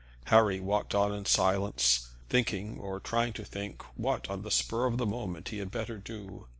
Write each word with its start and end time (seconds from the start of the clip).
Harry 0.33 0.59
walked 0.59 0.95
on 0.95 1.13
in 1.13 1.25
silence, 1.25 2.09
thinking, 2.27 2.79
or 2.79 2.99
trying 2.99 3.31
to 3.33 3.45
think, 3.45 3.83
what, 3.95 4.27
on 4.31 4.41
the 4.41 4.49
spur 4.49 4.87
of 4.87 4.97
the 4.97 5.05
moment, 5.05 5.49
he 5.49 5.59
had 5.59 5.69
better 5.69 5.99
do. 5.99 6.47